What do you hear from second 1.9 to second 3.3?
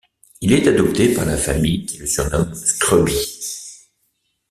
le surnomme Scrubby.